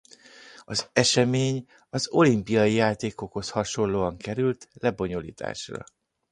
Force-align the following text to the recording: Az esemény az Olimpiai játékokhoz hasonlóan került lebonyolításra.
Az 0.65 0.89
esemény 0.93 1.65
az 1.89 2.07
Olimpiai 2.11 2.73
játékokhoz 2.73 3.49
hasonlóan 3.49 4.17
került 4.17 4.67
lebonyolításra. 4.73 5.83